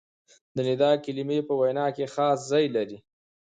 [0.55, 2.97] د ندا کلیمې په وینا کښي خاص ځای لري.